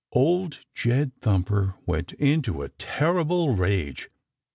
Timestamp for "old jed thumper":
0.13-1.75